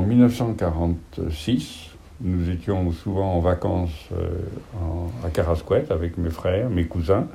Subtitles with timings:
[0.00, 4.28] 1946, nous étions souvent en vacances euh,
[5.24, 7.26] à Carasquette avec mes frères, mes cousins.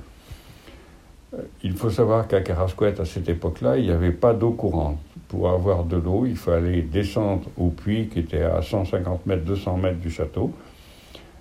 [1.33, 4.99] Euh, il faut savoir qu'à Carasquette, à cette époque-là, il n'y avait pas d'eau courante.
[5.27, 9.77] Pour avoir de l'eau, il fallait descendre au puits qui était à 150 mètres, 200
[9.77, 10.51] mètres du château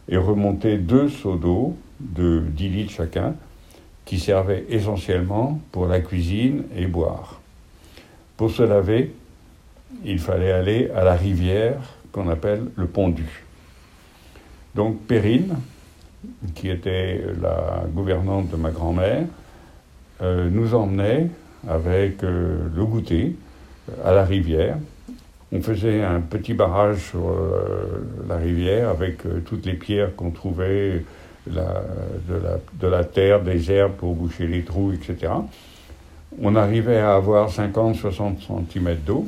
[0.09, 3.35] et remonter deux seaux d'eau de 10 litres chacun
[4.05, 7.41] qui servaient essentiellement pour la cuisine et boire.
[8.37, 9.15] Pour se laver,
[10.05, 11.81] il fallait aller à la rivière
[12.13, 13.45] qu'on appelle le Pondu.
[14.75, 15.57] Donc Perrine,
[16.55, 19.25] qui était la gouvernante de ma grand-mère,
[20.21, 21.29] euh, nous emmenait
[21.69, 23.37] avec euh, le goûter
[24.05, 24.77] à la rivière.
[25.53, 31.05] On faisait un petit barrage sur euh, la rivière avec toutes les pierres qu'on trouvait,
[31.47, 35.33] de, la, de, la, terre, des herbes pour boucher les trous, etc.
[36.43, 39.27] On arrivait à avoir 50-60 cm d'eau.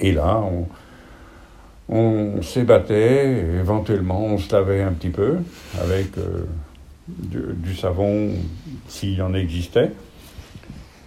[0.00, 0.42] Et là,
[1.88, 5.38] on, s'ébattait, éventuellement on se lavait un petit peu
[5.80, 6.44] avec euh,
[7.08, 8.30] du, savon
[8.88, 9.92] s'il en existait.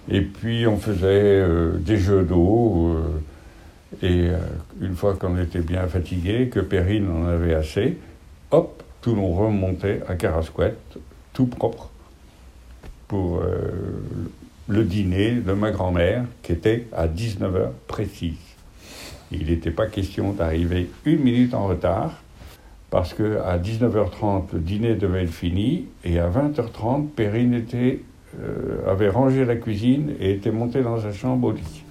[0.09, 2.95] Et puis on faisait euh, des jeux d'eau.
[2.95, 3.21] Euh,
[4.01, 4.31] et
[4.79, 7.97] une fois qu'on était bien fatigué, que Perrine en avait assez,
[8.49, 10.97] hop, tout monde remontait à Carasquette,
[11.33, 11.89] tout propre,
[13.09, 13.43] pour
[14.69, 18.50] le dîner de ma grand-mère, qui était à 19h précise.
[19.31, 22.21] Il n'était pas question d'arriver une minute en retard,
[22.89, 29.45] parce qu'à 19h30, le dîner devait être fini, et à 20h30, Perrine euh, avait rangé
[29.45, 31.83] la cuisine et était montée dans sa chambre au lit.